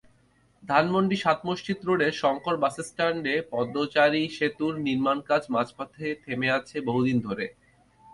ধানমন্ডি 0.63 1.17
সাতমসজিদ 1.17 1.79
রোডের 1.83 2.13
শংকর 2.13 2.55
বাসস্ট্যান্ডে 2.57 3.33
পদচারী-সেতুর 3.51 4.73
নির্মাণকাজ 4.79 5.43
মাঝপথে 5.49 6.07
থেমে 6.23 6.49
আছে 6.51 6.77
বহুদিন 6.81 7.17
ধরে। 7.19 7.45